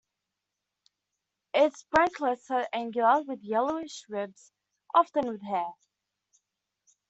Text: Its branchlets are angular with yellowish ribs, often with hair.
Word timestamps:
Its 1.53 1.83
branchlets 1.91 2.49
are 2.49 2.67
angular 2.73 3.21
with 3.21 3.43
yellowish 3.43 4.03
ribs, 4.09 4.51
often 4.95 5.27
with 5.27 5.43
hair. 5.43 5.73